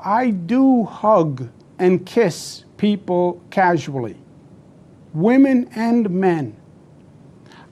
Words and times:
I 0.00 0.30
do 0.30 0.84
hug 0.84 1.48
and 1.78 2.06
kiss 2.06 2.64
people 2.76 3.42
casually, 3.50 4.16
women 5.12 5.68
and 5.74 6.08
men. 6.08 6.56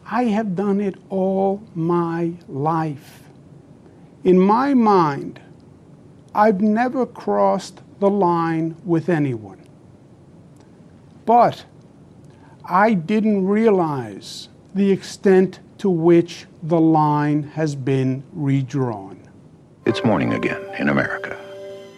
I 0.04 0.24
have 0.24 0.56
done 0.56 0.80
it 0.80 0.96
all 1.08 1.62
my 1.74 2.32
life. 2.48 3.22
In 4.24 4.38
my 4.38 4.74
mind, 4.74 5.40
I've 6.34 6.60
never 6.60 7.06
crossed 7.06 7.82
the 8.00 8.10
line 8.10 8.76
with 8.84 9.08
anyone. 9.08 9.64
But 11.24 11.64
I 12.64 12.94
didn't 12.94 13.46
realize 13.46 14.48
the 14.74 14.90
extent 14.90 15.60
to 15.78 15.88
which 15.88 16.46
the 16.62 16.80
line 16.80 17.42
has 17.42 17.74
been 17.74 18.22
redrawn. 18.32 19.20
It's 19.84 20.04
morning 20.04 20.34
again 20.34 20.62
in 20.78 20.88
America. 20.88 21.45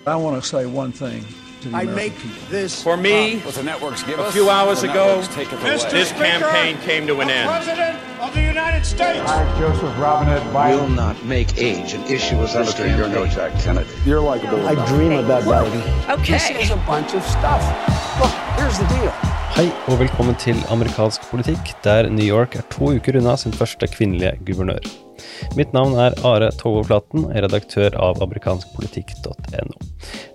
I 0.09 0.17
want 0.17 0.43
to 0.43 0.49
say 0.49 0.67
one 0.67 0.93
thing 0.93 1.25
to 1.63 1.69
the 1.69 1.77
I 1.77 1.83
American 1.83 1.95
make 1.97 2.15
people. 2.19 2.49
this 2.51 2.83
For 2.83 2.97
me, 2.97 3.39
what 3.41 3.55
the 3.55 3.63
networks 3.63 4.03
give 4.03 4.19
a 4.19 4.23
us. 4.25 4.33
few 4.33 4.49
hours 4.51 4.83
ago, 4.83 5.07
networks 5.07 5.35
take 5.35 5.53
it 5.53 5.59
away. 5.63 5.91
this 5.91 6.13
campaign 6.13 6.77
came 6.89 7.07
to 7.07 7.21
an 7.21 7.31
end. 7.31 7.49
President 7.51 7.99
of 8.21 8.35
the 8.35 8.43
United 8.43 8.85
States. 8.87 9.31
Joseph 9.59 9.99
Robinette 9.99 10.43
Biden. 10.55 10.81
will 10.81 10.89
not 11.05 11.17
make 11.25 11.49
age 11.59 11.95
an 11.95 12.03
issue 12.05 12.37
as 12.45 12.53
this 12.55 12.71
Senator, 12.75 12.97
you're 12.99 13.09
no. 13.09 13.27
Jack 13.27 13.53
Kennedy. 13.65 13.91
You're 14.07 14.21
likable. 14.21 14.67
I 14.67 14.75
dream 14.87 15.13
about 15.13 15.43
Biden. 15.45 16.27
This 16.27 16.51
is 16.51 16.71
a 16.71 16.81
bunch 16.87 17.15
of 17.15 17.23
stuff. 17.25 17.63
Look, 18.21 18.35
here's 18.59 18.79
the 18.79 18.87
deal. 18.95 19.13
Hei 19.59 19.71
og 19.87 19.99
velkommen 19.99 20.35
til 20.35 20.57
amerikansk 20.71 21.31
politikk, 21.31 21.59
der 21.85 22.09
New 22.09 22.27
York 22.27 22.57
er 22.57 22.61
to 22.71 22.93
uker 22.95 23.17
unna 23.19 23.37
sin 23.37 23.53
første 23.53 23.87
kvinnelige 23.87 24.39
guvernør. 24.47 25.08
Mitt 25.59 25.75
navn 25.77 25.97
er 26.01 26.17
Are 26.27 26.51
Togvold-Flaten, 26.61 27.27
er 27.33 27.47
redaktør 27.47 27.95
av 27.99 28.23
amerikanskpolitikk.no. 28.25 29.89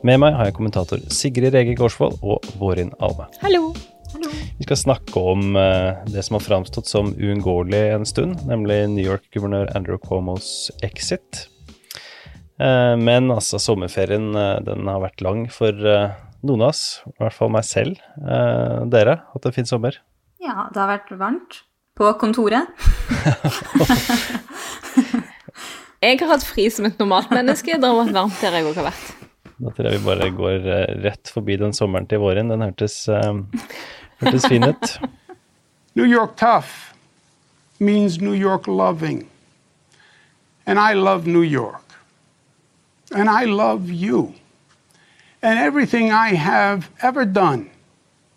Med 0.04 0.20
meg 0.24 0.38
har 0.38 0.50
jeg 0.50 0.58
kommentator 0.58 1.02
Sigrid 1.14 1.56
Rege 1.56 1.78
Gårdsvold 1.80 2.20
og 2.22 2.50
Vårin 2.62 2.94
Alme. 3.04 3.30
Hallo. 3.44 3.72
Vi 4.14 4.68
skal 4.68 4.78
snakke 4.78 5.24
om 5.34 5.56
eh, 5.58 6.04
det 6.14 6.26
som 6.28 6.38
har 6.38 6.46
framstått 6.46 6.90
som 6.90 7.14
uunngåelig 7.18 7.82
en 7.96 8.06
stund, 8.06 8.44
nemlig 8.50 8.84
New 8.94 9.08
York-guvernør 9.08 9.72
Andrew 9.78 9.98
Cuomos 10.02 10.70
exit. 10.86 11.48
Eh, 12.62 12.94
men 13.00 13.34
altså, 13.34 13.60
sommerferien 13.60 14.30
eh, 14.38 14.60
den 14.68 14.86
har 14.92 15.02
vært 15.08 15.26
lang 15.26 15.48
for 15.52 15.74
noen 16.44 16.64
av 16.64 16.74
oss, 16.74 17.02
i 17.08 17.16
hvert 17.22 17.36
fall 17.36 17.52
meg 17.56 17.68
selv. 17.68 18.00
Eh, 18.20 18.80
dere, 18.92 19.20
hatt 19.34 19.48
en 19.48 19.56
fin 19.56 19.70
sommer? 19.70 20.00
Ja, 20.44 20.68
det 20.74 20.82
har 20.82 20.92
vært 20.92 21.14
varmt. 21.20 21.64
På 21.94 22.14
kontoret. 22.18 22.66
jeg 26.02 26.20
har 26.20 26.32
hatt 26.32 26.46
fri 26.48 26.66
som 26.74 26.88
et 26.90 26.98
normalt 26.98 27.30
menneske. 27.34 27.78
Det 27.78 27.86
har 27.86 28.00
vært 28.00 28.16
varmt 28.16 28.40
der 28.42 28.58
jeg 28.58 28.66
òg 28.66 28.80
har 28.82 28.88
vært. 28.90 29.12
Da 29.64 29.70
tror 29.70 29.88
jeg 29.88 30.00
vi 30.00 30.08
bare 30.08 30.30
går 30.34 30.66
eh, 30.66 30.96
rett 31.06 31.30
forbi 31.30 31.60
den 31.62 31.76
sommeren 31.78 32.08
til 32.10 32.24
våren. 32.24 32.50
Den 32.50 32.66
hørtes, 32.66 32.96
um, 33.14 33.46
hørtes 34.24 34.48
fin 34.50 34.66
ut. 34.66 34.98
New 35.98 36.10
York 36.10 36.34
tough 36.36 36.94
means 37.80 38.20
New 38.20 38.34
York 38.34 38.68
loving. 38.68 39.28
And 40.66 40.80
I 40.80 40.94
love 40.94 41.28
New 41.28 41.44
York. 41.46 41.84
And 43.14 43.30
I 43.30 43.46
love 43.46 43.92
you. 43.92 44.34
And 45.44 45.60
everything 45.60 46.12
I 46.12 46.34
have 46.34 46.90
ever 47.04 47.26
done 47.26 47.70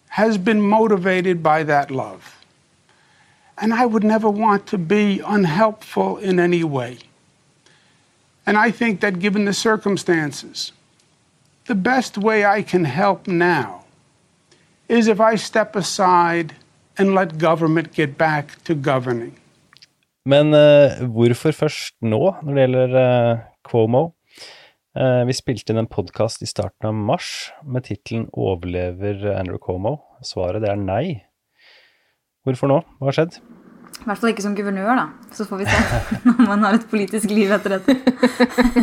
has 0.08 0.36
been 0.36 0.60
motivated 0.60 1.42
by 1.42 1.64
that 1.64 1.90
love. 1.90 2.36
And 3.58 3.72
I 3.72 3.86
would 3.86 4.04
never 4.04 4.28
want 4.28 4.66
to 4.66 4.78
be 4.78 5.20
unhelpful 5.20 6.18
in 6.18 6.38
any 6.38 6.64
way. 6.64 6.98
And 8.46 8.56
I 8.56 8.70
think 8.70 9.00
that 9.00 9.18
given 9.18 9.44
the 9.44 9.52
circumstances, 9.52 10.72
the 11.66 11.74
best 11.74 12.18
way 12.18 12.44
I 12.44 12.62
can 12.62 12.84
help 12.84 13.26
now 13.26 13.84
is 14.88 15.08
if 15.08 15.20
I 15.20 15.36
step 15.36 15.74
aside 15.74 16.54
and 16.98 17.14
let 17.14 17.38
government 17.38 17.92
get 17.92 18.16
back 18.16 18.62
to 18.64 18.74
governing. 18.74 19.32
Men 20.26 20.54
uh, 20.54 21.06
hvorfor 21.06 21.52
først 21.54 21.94
nå, 22.02 22.18
når 22.42 22.54
det 22.54 22.62
gjelder 22.62 22.94
uh, 22.98 23.38
Cuomo? 23.68 24.12
Uh, 24.96 25.22
vi 25.28 25.34
spilte 25.36 25.70
inn 25.74 25.82
en 25.82 25.90
podkast 25.90 26.42
i 26.42 26.48
starten 26.50 26.88
av 26.88 26.94
mars 26.96 27.50
med 27.62 27.86
tittelen 27.86 28.26
'Overlever 28.32 29.22
Andrew 29.36 29.60
Cuomo?' 29.62 30.00
Svaret 30.24 30.64
er 30.66 30.78
nei. 30.80 31.25
Hvorfor 32.46 32.70
nå? 32.70 32.80
Hva 33.00 33.10
har 33.10 33.16
skjedd? 33.16 33.38
I 33.96 34.04
hvert 34.06 34.20
fall 34.20 34.30
ikke 34.30 34.44
som 34.44 34.54
guvernør, 34.54 34.92
da. 34.94 35.06
Så 35.34 35.48
får 35.48 35.64
vi 35.64 35.66
se 35.66 35.78
når 36.28 36.42
man 36.46 36.66
har 36.66 36.76
et 36.78 36.88
politisk 36.90 37.32
liv 37.32 37.50
etter 37.56 37.74
dette. 37.74 37.96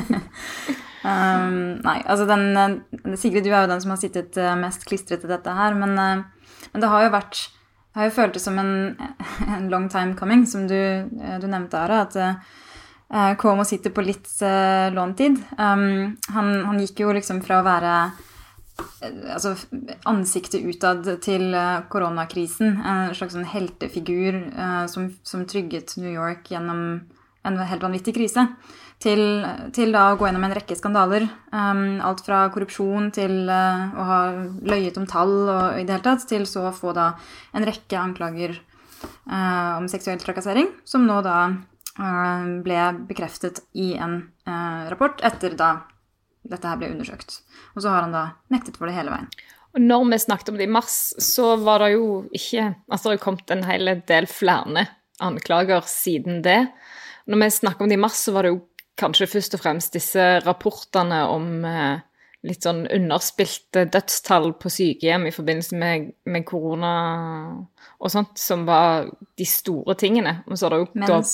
um, 1.07 1.79
nei, 1.79 1.99
altså 2.01 2.25
den 2.27 2.43
eh, 2.59 3.15
Sigrid, 3.19 3.45
du 3.45 3.53
er 3.53 3.63
jo 3.63 3.71
den 3.71 3.83
som 3.83 3.93
har 3.93 4.01
sittet 4.01 4.35
eh, 4.41 4.55
mest 4.59 4.83
klistret 4.89 5.23
til 5.23 5.31
dette 5.31 5.53
her, 5.55 5.77
men, 5.79 5.95
eh, 5.95 6.65
men 6.73 6.83
det 6.83 6.89
har 6.91 7.05
jo 7.05 7.13
vært 7.15 7.39
Jeg 7.93 8.01
har 8.01 8.09
jo 8.09 8.15
følt 8.17 8.41
som 8.41 8.59
en, 8.59 8.73
en 9.55 9.71
long 9.71 9.87
time 9.93 10.17
coming, 10.19 10.43
som 10.49 10.67
du, 10.67 10.75
du 11.13 11.47
nevnte, 11.47 11.79
Ara. 11.79 12.03
At 12.09 13.37
Cuomo 13.37 13.61
sitter 13.63 13.93
på 13.93 14.01
litt 14.01 14.25
uh, 14.41 14.89
låntid. 14.89 15.37
Um, 15.59 16.15
han, 16.33 16.47
han 16.65 16.79
gikk 16.81 17.03
jo 17.03 17.11
liksom 17.13 17.43
fra 17.45 17.59
å 17.59 17.65
være 17.67 17.91
altså, 19.03 19.53
ansiktet 20.09 20.65
utad 20.65 21.07
til 21.23 21.53
eh, 21.53 21.81
koronakrisen. 21.91 22.79
En 22.79 23.17
slags 23.17 23.35
sånn 23.35 23.49
heltefigur 23.49 24.39
eh, 24.39 24.85
som, 24.91 25.11
som 25.25 25.45
trygget 25.49 25.97
New 26.01 26.11
York 26.13 26.49
gjennom 26.53 27.03
en 27.43 27.59
helt 27.59 27.83
vanvittig 27.83 28.15
krise. 28.15 28.47
Til, 29.03 29.43
til 29.75 29.91
da 29.91 30.05
å 30.13 30.15
gå 30.15 30.29
gjennom 30.29 30.45
en 30.47 30.55
rekke 30.55 30.77
skandaler. 30.79 31.25
Um, 31.51 31.99
alt 32.05 32.21
fra 32.23 32.45
korrupsjon 32.53 33.09
til 33.11 33.49
uh, 33.51 33.91
å 33.99 34.05
ha 34.07 34.19
løyet 34.63 34.99
om 35.01 35.07
tall 35.09 35.33
og 35.41 35.81
i 35.81 35.83
det 35.83 35.97
hele 35.97 36.05
tatt, 36.05 36.23
til 36.29 36.47
så 36.47 36.69
å 36.69 36.75
få 36.75 36.93
da 36.95 37.09
en 37.51 37.67
rekke 37.67 37.99
anklager 37.99 38.55
uh, 38.55 39.75
om 39.75 39.89
seksuell 39.91 40.23
trakassering, 40.23 40.71
som 40.87 41.03
nå 41.09 41.19
da 41.25 41.39
uh, 41.51 42.47
ble 42.63 42.79
bekreftet 43.09 43.65
i 43.75 43.91
en 43.99 44.21
rapport 44.87 45.19
etter 45.27 45.59
da 45.59 45.73
dette 46.43 46.67
her 46.67 46.79
ble 46.79 46.91
undersøkt. 46.93 47.39
Og 47.73 47.83
så 47.83 47.91
har 47.93 48.05
han 48.05 48.15
da 48.15 48.23
nektet 48.53 48.79
for 48.79 48.89
det 48.89 48.97
hele 48.97 49.13
veien. 49.13 49.29
Og 49.73 49.81
når 49.81 50.03
vi 50.11 50.19
snakket 50.21 50.51
om 50.51 50.59
det 50.59 50.67
i 50.67 50.73
mars, 50.73 50.97
så 51.23 51.55
var 51.57 51.81
det 51.81 51.95
jo 51.95 52.25
ikke 52.29 52.67
Altså, 52.87 53.09
det 53.09 53.17
har 53.17 53.23
kommet 53.23 53.53
en 53.53 53.65
hel 53.65 53.89
del 54.07 54.27
flere 54.29 54.85
anklager 55.23 55.81
siden 55.87 56.43
det. 56.45 56.67
Når 57.25 57.41
vi 57.41 57.49
snakket 57.57 57.81
om 57.81 57.89
det 57.89 57.97
i 57.97 58.03
mars, 58.03 58.19
så 58.21 58.33
var 58.35 58.45
det 58.45 58.53
jo 58.53 58.61
kanskje 58.99 59.29
først 59.29 59.55
og 59.57 59.63
fremst 59.63 59.95
disse 59.95 60.23
rapportene 60.43 61.23
om 61.31 61.63
eh, 61.65 62.03
litt 62.45 62.65
sånn 62.65 62.83
underspilte 62.91 63.85
dødstall 63.91 64.51
på 64.59 64.71
sykehjem 64.73 65.29
i 65.29 65.33
forbindelse 65.33 65.79
med, 65.79 66.11
med 66.27 66.45
korona 66.45 66.93
og 67.97 68.11
sånt, 68.11 68.35
som 68.37 68.67
var 68.67 69.07
de 69.39 69.47
store 69.47 69.95
tingene. 69.99 70.41
Jo 70.49 70.83
Mens, 70.93 71.33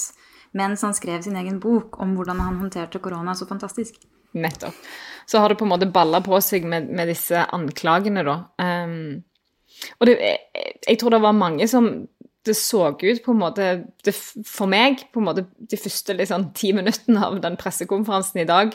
mens 0.53 0.85
han 0.85 0.95
skrev 0.95 1.25
sin 1.25 1.39
egen 1.41 1.59
bok 1.63 1.99
om 1.99 2.13
hvordan 2.15 2.39
han 2.45 2.61
håndterte 2.61 3.01
korona 3.03 3.35
så 3.35 3.49
fantastisk. 3.49 3.97
Nettopp. 4.37 4.77
Så 5.29 5.41
har 5.41 5.51
det 5.51 5.59
på 5.59 5.65
en 5.67 5.73
måte 5.73 5.89
balla 5.93 6.21
på 6.25 6.37
seg 6.41 6.65
med, 6.65 6.89
med 6.95 7.09
disse 7.11 7.43
anklagene, 7.53 8.23
da. 8.25 8.37
Um, 8.61 9.21
og 9.99 10.09
det, 10.09 10.15
jeg, 10.17 10.71
jeg 10.87 10.99
tror 10.99 11.13
det 11.13 11.21
var 11.23 11.37
mange 11.37 11.67
som 11.69 11.85
Det 12.45 12.55
så 12.57 12.87
ut 12.89 13.21
på 13.23 13.31
en 13.31 13.39
måte 13.39 13.65
det, 14.05 14.13
For 14.47 14.69
meg, 14.69 15.05
på 15.13 15.21
en 15.21 15.27
måte 15.27 15.45
de 15.59 15.77
første 15.77 16.15
liksom, 16.17 16.49
ti 16.57 16.71
minuttene 16.73 17.21
av 17.25 17.37
den 17.43 17.57
pressekonferansen 17.59 18.41
i 18.41 18.47
dag, 18.49 18.73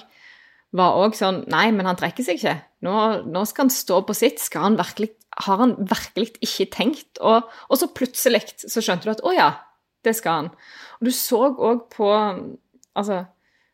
var 0.74 1.00
òg 1.02 1.16
sånn 1.18 1.42
Nei, 1.52 1.68
men 1.74 1.86
han 1.88 1.98
trekker 1.98 2.26
seg 2.26 2.38
ikke. 2.38 2.56
Nå, 2.86 2.94
nå 3.30 3.44
skal 3.48 3.66
han 3.66 3.74
stå 3.74 4.00
på 4.06 4.16
sitt. 4.16 4.42
Skal 4.42 4.68
han 4.68 4.78
virkelig, 4.78 5.12
har 5.46 5.60
han 5.62 5.76
virkelig 5.80 6.34
ikke 6.44 6.70
tenkt? 6.74 7.20
Og, 7.22 7.50
og 7.68 7.80
så 7.80 7.90
plutselig 7.94 8.42
så 8.62 8.82
skjønte 8.82 9.08
du 9.08 9.14
at 9.14 9.24
å 9.26 9.34
ja, 9.34 9.50
det 10.06 10.16
skal 10.18 10.40
han. 10.40 10.50
Og 10.98 11.08
du 11.08 11.14
så 11.14 11.46
òg 11.50 11.88
på 11.94 12.10
Altså 12.94 13.24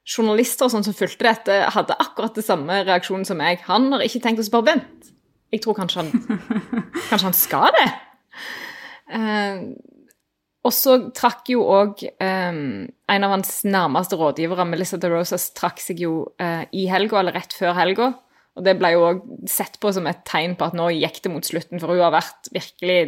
journalister 0.09 0.67
og 0.67 0.75
sånn 0.75 0.87
som 0.87 0.97
fulgte 0.97 1.27
dette, 1.27 1.59
hadde 1.75 1.99
akkurat 2.01 2.37
det 2.37 2.45
samme 2.47 2.81
reaksjonen 2.87 3.27
som 3.29 3.39
meg. 3.41 3.63
Han 3.69 3.91
har 3.95 4.05
ikke 4.05 4.23
tenkt 4.25 4.43
å 4.43 4.47
spørre 4.47 4.73
vent. 4.73 5.13
Jeg 5.51 5.65
tror 5.65 5.77
kanskje 5.79 6.05
han, 6.05 6.11
kanskje 7.11 7.27
han 7.27 7.37
skal 7.37 7.71
det. 7.77 7.87
Eh, 9.11 9.63
og 10.61 10.75
så 10.77 10.97
trakk 11.17 11.49
jo 11.55 11.63
òg 11.73 12.03
eh, 12.07 12.51
en 12.51 13.27
av 13.27 13.35
hans 13.35 13.61
nærmeste 13.67 14.19
rådgivere, 14.21 14.67
Melissa 14.69 15.01
de 15.01 15.11
Rosas, 15.13 15.51
trakk 15.57 15.81
seg 15.83 16.03
jo 16.05 16.15
eh, 16.43 16.67
i 16.77 16.87
helga, 16.91 17.21
eller 17.21 17.37
rett 17.39 17.57
før 17.57 17.77
helga. 17.79 18.13
Og 18.59 18.67
det 18.67 18.77
ble 18.81 18.93
jo 18.93 19.07
òg 19.07 19.23
sett 19.49 19.79
på 19.81 19.93
som 19.95 20.09
et 20.11 20.21
tegn 20.29 20.57
på 20.59 20.67
at 20.69 20.77
nå 20.77 20.91
gikk 20.93 21.23
det 21.25 21.33
mot 21.33 21.47
slutten, 21.47 21.81
for 21.81 21.95
hun 21.95 22.05
har 22.05 22.15
vært 22.15 22.51
virkelig 22.55 23.01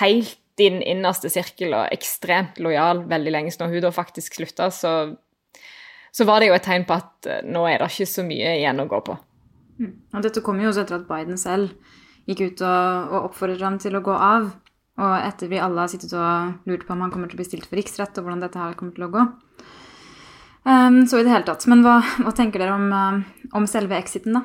helt 0.00 0.36
din 0.58 0.80
innerste 0.82 1.30
sirkel 1.30 1.70
og 1.78 1.92
ekstremt 1.94 2.58
lojal 2.60 3.04
veldig 3.08 3.32
lenge. 3.32 3.52
Så 3.54 3.62
når 3.62 3.76
hun 3.76 3.84
da 3.86 3.92
faktisk 3.94 4.40
slutta, 4.40 4.68
så, 4.74 4.92
så 6.18 6.26
var 6.26 6.42
det 6.42 6.50
jo 6.50 6.56
et 6.56 6.66
tegn 6.66 6.86
på 6.88 6.96
at 6.98 7.30
eh, 7.30 7.44
nå 7.46 7.62
er 7.70 7.78
det 7.78 7.92
ikke 7.92 8.10
så 8.10 8.24
mye 8.26 8.58
igjen 8.58 8.82
å 8.82 8.88
gå 8.90 8.98
på. 9.06 9.14
Og 9.78 10.24
dette 10.24 10.42
kom 10.42 10.58
jo 10.58 10.72
også 10.72 10.82
etter 10.82 10.98
at 10.98 11.06
Biden 11.06 11.38
selv 11.38 11.74
gikk 12.28 12.40
ut 12.42 12.62
og, 12.66 13.12
og 13.12 13.28
oppfordret 13.28 13.62
ham 13.62 13.78
til 13.78 13.94
å 13.94 14.02
gå 14.04 14.14
av. 14.14 14.48
Og 14.98 15.12
etter 15.22 15.50
vi 15.52 15.60
alle 15.62 15.84
har 15.84 15.90
sittet 15.92 16.12
og 16.18 16.66
lurt 16.66 16.82
på 16.86 16.96
om 16.96 17.04
han 17.04 17.12
kommer 17.14 17.30
til 17.30 17.38
å 17.38 17.40
bli 17.40 17.46
stilt 17.46 17.68
for 17.68 17.78
riksrett, 17.78 18.18
og 18.18 18.26
hvordan 18.26 18.42
dette 18.42 18.58
her 18.58 18.74
kommer 18.74 18.96
til 18.96 19.06
å 19.06 19.12
gå. 19.14 19.26
Um, 20.66 21.04
så 21.06 21.20
i 21.20 21.24
det 21.24 21.30
hele 21.30 21.46
tatt. 21.46 21.68
Men 21.70 21.84
hva, 21.86 22.00
hva 22.18 22.32
tenker 22.34 22.64
dere 22.64 22.74
om, 22.74 22.88
uh, 22.90 23.46
om 23.56 23.68
selve 23.70 23.94
exiten, 23.96 24.34
da? 24.40 24.42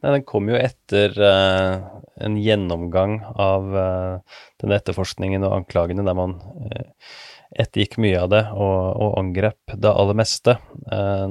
Nei, 0.00 0.14
Den 0.16 0.24
kom 0.26 0.48
jo 0.48 0.56
etter 0.56 1.12
uh, 1.20 2.00
en 2.24 2.38
gjennomgang 2.40 3.18
av 3.36 3.68
uh, 3.76 4.40
den 4.64 4.72
etterforskningen 4.74 5.44
og 5.44 5.58
anklagene 5.60 6.06
der 6.06 6.16
man 6.16 6.38
uh, 6.40 7.12
ettergikk 7.56 7.98
mye 8.02 8.20
av 8.20 8.30
det 8.32 8.44
og, 8.52 8.78
og 9.00 9.18
angrep 9.20 9.74
det 9.74 9.90
aller 9.90 10.16
meste. 10.18 10.58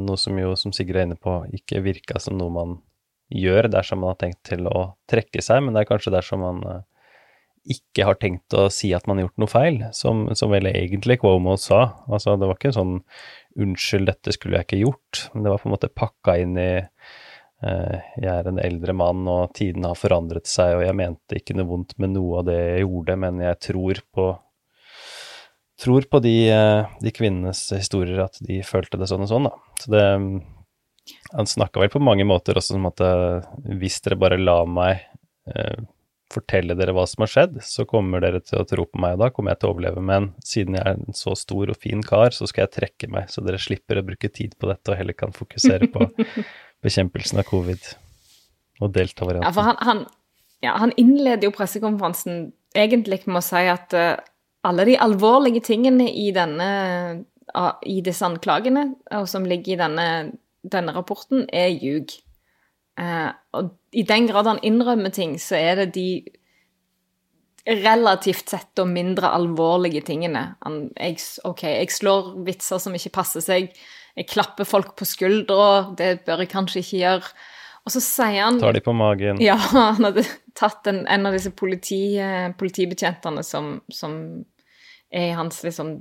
noe 0.02 0.18
som 0.18 0.38
jo, 0.40 0.56
som 0.58 0.74
Sigrid 0.74 1.02
er 1.02 1.08
inne 1.10 1.20
på, 1.22 1.40
ikke 1.54 1.84
virka 1.86 2.22
som 2.22 2.38
noe 2.40 2.54
man 2.54 2.78
gjør 3.28 3.68
dersom 3.70 4.02
man 4.02 4.14
har 4.14 4.22
tenkt 4.22 4.44
til 4.48 4.70
å 4.72 4.94
trekke 5.12 5.44
seg, 5.44 5.64
men 5.64 5.76
det 5.76 5.84
er 5.84 5.90
kanskje 5.90 6.14
dersom 6.16 6.46
man 6.46 6.62
ikke 7.68 8.06
har 8.08 8.16
tenkt 8.16 8.56
å 8.56 8.70
si 8.72 8.94
at 8.96 9.10
man 9.10 9.20
har 9.20 9.28
gjort 9.28 9.42
noe 9.44 9.52
feil, 9.52 9.80
som, 9.92 10.26
som 10.40 10.54
vel 10.54 10.70
egentlig 10.72 11.20
Cuomo 11.20 11.58
sa. 11.60 11.82
Altså, 12.08 12.38
det 12.40 12.48
var 12.48 12.56
ikke 12.56 12.70
en 12.72 12.78
sånn 12.78 12.98
'unnskyld, 13.60 14.08
dette 14.08 14.32
skulle 14.32 14.62
jeg 14.62 14.68
ikke 14.70 14.84
gjort', 14.86 15.24
men 15.34 15.44
det 15.44 15.52
var 15.52 15.60
på 15.60 15.68
en 15.68 15.76
måte 15.76 15.92
pakka 15.92 16.38
inn 16.40 16.56
i 16.62 16.72
Eh, 17.58 18.02
jeg 18.22 18.30
er 18.30 18.48
en 18.50 18.60
eldre 18.62 18.94
mann, 18.94 19.24
og 19.32 19.54
tiden 19.58 19.88
har 19.88 19.98
forandret 19.98 20.50
seg, 20.50 20.76
og 20.78 20.84
jeg 20.86 20.98
mente 20.98 21.40
ikke 21.40 21.56
noe 21.58 21.70
vondt 21.72 21.96
med 22.02 22.14
noe 22.14 22.42
av 22.42 22.50
det 22.52 22.58
jeg 22.58 22.84
gjorde, 22.84 23.16
men 23.24 23.42
jeg 23.42 23.60
tror 23.66 24.02
på 24.14 24.28
tror 25.82 26.08
på 26.12 26.22
de, 26.24 26.36
eh, 26.50 26.86
de 27.02 27.14
kvinnenes 27.14 27.62
historier, 27.76 28.24
at 28.26 28.40
de 28.44 28.62
følte 28.66 29.00
det 29.00 29.10
sånn 29.10 29.26
og 29.26 29.32
sånn, 29.32 29.50
da. 29.50 29.58
Så 29.82 29.94
det 29.94 30.06
Han 31.32 31.48
snakka 31.48 31.80
vel 31.80 31.90
på 31.92 32.02
mange 32.04 32.26
måter 32.28 32.58
også 32.60 32.76
som 32.76 32.88
at 32.90 33.00
eh, 33.00 33.46
hvis 33.80 34.02
dere 34.04 34.18
bare 34.20 34.40
la 34.40 34.58
meg 34.68 35.06
eh, 35.48 35.86
fortelle 36.28 36.76
dere 36.76 36.92
hva 36.96 37.06
som 37.08 37.24
har 37.24 37.32
skjedd, 37.32 37.62
så 37.64 37.86
kommer 37.88 38.20
dere 38.24 38.42
til 38.44 38.60
å 38.60 38.68
tro 38.68 38.84
på 38.88 39.00
meg, 39.00 39.16
og 39.16 39.22
da 39.22 39.30
kommer 39.32 39.54
jeg 39.54 39.62
til 39.62 39.70
å 39.70 39.74
overleve. 39.76 40.04
Men 40.04 40.30
siden 40.44 40.76
jeg 40.76 40.84
er 40.84 41.00
en 41.00 41.16
så 41.16 41.36
stor 41.40 41.72
og 41.72 41.80
fin 41.80 42.04
kar, 42.04 42.36
så 42.36 42.48
skal 42.50 42.66
jeg 42.66 42.74
trekke 42.76 43.12
meg, 43.14 43.32
så 43.32 43.44
dere 43.46 43.62
slipper 43.62 44.02
å 44.02 44.06
bruke 44.10 44.32
tid 44.34 44.58
på 44.60 44.68
dette 44.68 44.92
og 44.92 45.00
heller 45.00 45.16
kan 45.16 45.36
fokusere 45.36 45.88
på 45.94 46.10
bekjempelsen 46.86 47.40
av 47.40 47.48
covid 47.48 47.92
og 48.84 48.92
delta-varianten. 48.94 49.48
Ja, 49.48 49.56
for 49.56 49.68
han, 49.70 49.80
han, 49.88 50.04
ja, 50.66 50.76
han, 50.82 50.94
innleder 51.00 51.48
jo 51.48 51.56
pressekonferansen 51.56 52.50
egentlig 52.78 53.24
med 53.26 53.40
å 53.40 53.46
si 53.46 53.64
at 53.72 53.96
uh, 53.96 54.18
alle 54.68 54.86
de 54.90 54.98
alvorlige 55.02 55.64
tingene 55.66 56.10
i, 56.12 56.30
denne, 56.36 56.70
i 57.88 58.00
disse 58.06 58.26
anklagene, 58.28 58.90
og 59.16 59.28
som 59.32 59.48
ligger 59.48 59.76
i 59.76 59.82
denne, 59.82 60.08
denne 60.68 60.96
rapporten, 60.96 61.46
er 61.54 61.72
ljug. 61.74 62.16
Uh, 62.98 63.30
og 63.54 63.76
i 63.94 64.04
den 64.10 64.26
grad 64.30 64.50
han 64.50 64.64
innrømmer 64.66 65.14
ting, 65.14 65.38
så 65.42 65.58
er 65.60 65.84
det 65.84 65.92
de 65.98 66.10
relativt 67.68 68.52
sett 68.54 68.80
og 68.80 68.90
mindre 68.90 69.30
alvorlige 69.36 70.06
tingene. 70.08 70.44
Han, 70.64 70.88
jeg, 70.96 71.20
OK, 71.48 71.66
jeg 71.68 71.92
slår 71.92 72.34
vitser 72.48 72.82
som 72.82 72.96
ikke 72.96 73.16
passer 73.20 73.44
seg 73.44 73.74
jeg 74.18 74.26
klapper 74.32 74.66
folk 74.66 74.96
på 74.98 75.06
skuldra, 75.06 75.94
det 75.98 76.24
bør 76.26 76.42
jeg 76.42 76.52
kanskje 76.52 76.82
ikke 76.82 77.02
gjøre. 77.04 77.32
Og 77.88 77.94
så 77.94 78.02
sier 78.04 78.42
han 78.48 78.58
Tar 78.60 78.76
de 78.76 78.82
på 78.84 78.96
magen? 78.98 79.40
Ja, 79.44 79.58
han 79.76 80.02
hadde 80.04 80.26
tatt 80.58 80.90
en, 80.90 81.04
en 81.06 81.30
av 81.30 81.38
disse 81.38 81.54
politi, 81.56 82.18
eh, 82.20 82.50
politibetjentene 82.58 83.46
som, 83.46 83.78
som, 83.94 84.18
er 85.12 85.32
i 85.32 85.36
hans 85.38 85.64
liksom 85.66 86.00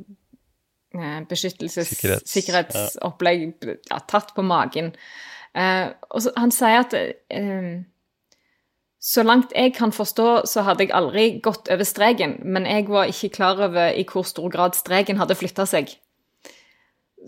beskyttelsessikkerhetsopplegg 0.97 1.27
beskyttelses... 1.29 2.31
Sikkerhets. 2.31 3.85
Ja. 3.91 3.99
tatt 4.09 4.33
på 4.37 4.45
magen. 4.47 4.93
Eh, 5.57 5.89
og 6.13 6.25
så, 6.25 6.33
han 6.37 6.53
sier 6.55 6.83
at 6.85 6.97
eh, 6.97 7.77
så 9.07 9.23
langt 9.23 9.55
jeg 9.55 9.75
kan 9.77 9.93
forstå, 9.95 10.31
så 10.51 10.65
hadde 10.67 10.87
jeg 10.87 10.95
aldri 10.97 11.27
gått 11.45 11.71
over 11.73 11.87
streken, 11.87 12.41
men 12.45 12.67
jeg 12.69 12.89
var 12.91 13.13
ikke 13.13 13.35
klar 13.39 13.61
over 13.69 13.95
i 13.95 14.03
hvor 14.09 14.27
stor 14.27 14.51
grad 14.53 14.77
streken 14.77 15.21
hadde 15.21 15.39
flytta 15.39 15.67
seg. 15.69 15.95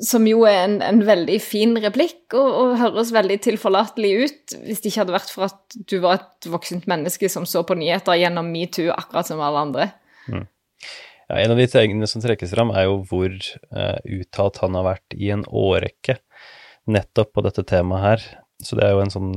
Som 0.05 0.27
jo 0.31 0.45
er 0.47 0.61
en, 0.65 0.77
en 0.85 1.01
veldig 1.07 1.39
fin 1.43 1.77
replikk, 1.83 2.27
og, 2.35 2.49
og, 2.49 2.75
høres 2.83 3.13
veldig 3.15 3.39
tilforlatelig 3.47 4.13
ut, 4.25 4.57
hvis 4.67 4.83
det 4.83 4.91
ikke 4.91 5.05
hadde 5.05 5.17
vært 5.17 5.33
for 5.35 5.49
at 5.49 5.79
du 5.91 5.97
var 6.03 6.21
et 6.21 6.51
voksent 6.51 6.87
menneske 6.91 7.31
som 7.33 7.47
så 7.49 7.65
på 7.67 7.79
nyheter 7.79 8.19
gjennom 8.21 8.51
metoo, 8.53 8.93
akkurat 8.95 9.31
som 9.31 9.43
alle 9.43 9.65
andre. 9.69 9.89
Mm. 10.29 10.47
Ja, 11.29 11.43
en 11.43 11.53
av 11.53 11.61
de 11.61 11.67
tingene 11.69 12.09
som 12.09 12.23
trekkes 12.25 12.55
fram, 12.57 12.73
er 12.73 12.87
jo 12.89 13.03
hvor 13.09 13.29
uh, 13.29 13.99
uttalt 14.05 14.63
han 14.63 14.79
har 14.79 14.87
vært 14.87 15.17
i 15.17 15.29
en 15.35 15.45
årrekke 15.45 16.17
nettopp 16.89 17.35
på 17.37 17.45
dette 17.45 17.67
temaet 17.69 18.05
her. 18.05 18.25
Så 18.65 18.79
det 18.79 18.87
er 18.87 18.97
jo 18.97 19.03
en 19.05 19.13
sånn 19.13 19.35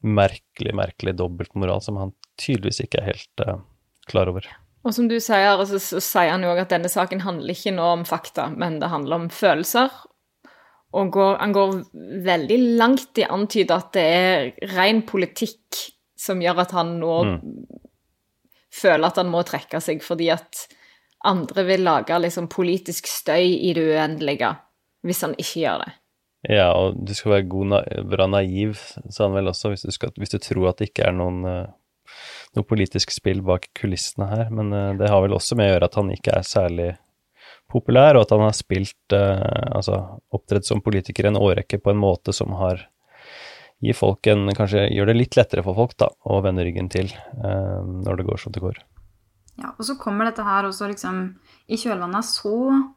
merkelig, 0.00 0.72
merkelig 0.74 1.14
dobbeltmoral 1.18 1.84
som 1.84 2.00
han 2.00 2.14
tydeligvis 2.40 2.80
ikke 2.86 3.02
er 3.02 3.10
helt 3.12 3.44
uh, 3.44 3.60
klar 4.08 4.32
over. 4.32 4.48
Og 4.80 4.96
som 4.96 5.10
du 5.10 5.18
sier, 5.20 5.60
så, 5.68 5.76
så 5.82 6.00
sier 6.00 6.32
han 6.32 6.46
jo 6.46 6.54
òg 6.54 6.62
at 6.62 6.72
denne 6.72 6.88
saken 6.88 7.20
handler 7.26 7.52
ikke 7.52 7.74
nå 7.76 7.90
om 7.98 8.06
fakta, 8.08 8.48
men 8.56 8.78
det 8.80 8.88
handler 8.88 9.26
om 9.26 9.28
følelser. 9.28 9.92
Og 10.96 11.12
går, 11.14 11.36
han 11.38 11.52
går 11.54 11.76
veldig 12.24 12.58
langt 12.80 13.20
i 13.20 13.26
å 13.26 13.34
antyde 13.36 13.76
at 13.76 13.92
det 13.94 14.06
er 14.16 14.72
ren 14.72 15.04
politikk 15.06 15.84
som 16.18 16.40
gjør 16.42 16.64
at 16.64 16.72
han 16.76 16.96
nå 17.00 17.12
mm. 17.28 17.36
Føler 18.74 19.08
at 19.08 19.18
han 19.20 19.30
må 19.32 19.42
trekke 19.46 19.80
seg, 19.82 20.04
fordi 20.04 20.30
at 20.34 20.66
andre 21.26 21.64
vil 21.68 21.82
lage 21.84 22.16
liksom 22.22 22.48
politisk 22.52 23.08
støy 23.10 23.56
i 23.58 23.74
det 23.76 23.84
uendelige 23.90 24.54
hvis 25.04 25.24
han 25.24 25.34
ikke 25.38 25.64
gjør 25.64 25.82
det. 25.84 25.90
Ja, 26.48 26.70
og 26.72 26.96
du 27.04 27.12
skal 27.16 27.34
være 27.34 27.48
god, 27.52 27.74
bra 28.08 28.26
naiv, 28.28 28.78
sa 29.12 29.26
han 29.26 29.36
vel 29.36 29.50
også, 29.52 29.72
hvis 29.72 29.84
du, 29.84 29.92
skal, 29.92 30.12
hvis 30.16 30.32
du 30.32 30.38
tror 30.40 30.70
at 30.70 30.80
det 30.80 30.90
ikke 30.90 31.08
er 31.08 31.16
noen 31.16 31.44
uh 31.44 31.60
noe 32.56 32.66
politisk 32.66 33.12
spill 33.14 33.42
bak 33.46 33.68
kulissene 33.78 34.28
her, 34.30 34.50
men 34.54 34.72
uh, 34.74 34.92
det 34.98 35.10
har 35.10 35.22
vel 35.24 35.36
også 35.36 35.58
med 35.58 35.68
å 35.68 35.74
gjøre 35.74 35.90
at 35.90 35.98
han 36.00 36.12
ikke 36.14 36.36
er 36.38 36.46
særlig 36.46 36.88
populær, 37.70 38.16
og 38.16 38.26
at 38.26 38.34
han 38.34 38.46
har 38.48 38.56
spilt 38.56 39.14
uh, 39.14 39.68
Altså 39.70 40.00
opptredd 40.34 40.66
som 40.66 40.82
politiker 40.82 41.28
en 41.28 41.38
årrekke 41.38 41.78
på 41.82 41.92
en 41.92 42.00
måte 42.00 42.34
som 42.34 42.56
har 42.58 42.88
gir 43.80 43.96
folk 43.96 44.26
en 44.30 44.48
Kanskje 44.56 44.86
gjør 44.92 45.10
det 45.10 45.18
litt 45.18 45.36
lettere 45.38 45.64
for 45.66 45.78
folk, 45.78 45.96
da, 46.00 46.10
å 46.24 46.40
vende 46.44 46.64
ryggen 46.66 46.90
til 46.92 47.10
eh, 47.10 47.78
når 47.80 48.20
det 48.20 48.26
går 48.28 48.42
som 48.42 48.54
det 48.54 48.62
går. 48.64 48.80
Ja, 49.60 49.74
og 49.74 49.84
så 49.84 49.96
kommer 50.00 50.28
dette 50.28 50.44
her 50.46 50.68
også 50.68 50.88
liksom 50.88 51.22
i 51.68 51.78
kjølvannet 51.80 52.22
av 52.22 52.26
så 52.26 52.54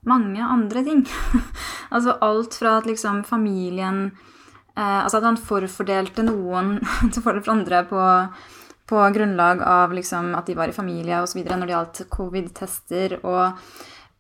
mange 0.08 0.44
andre 0.44 0.84
ting. 0.86 1.06
altså 1.94 2.18
alt 2.24 2.56
fra 2.60 2.78
at 2.80 2.88
liksom 2.88 3.24
familien 3.28 4.06
eh, 4.10 5.00
Altså 5.02 5.20
at 5.20 5.28
han 5.28 5.40
forfordelte 5.40 6.26
noen 6.28 6.78
til 7.14 7.24
fordel 7.24 7.44
for 7.44 7.58
andre 7.58 7.86
på 7.90 8.04
på 8.84 9.00
grunnlag 9.16 9.62
av 9.64 9.94
liksom 9.96 10.34
at 10.36 10.50
de 10.50 10.58
var 10.60 10.68
i 10.68 10.76
familie 10.76 11.22
osv. 11.24 11.40
når 11.40 11.62
det 11.66 11.72
gjaldt 11.72 12.02
covid-tester 12.12 13.16
og 13.24 13.54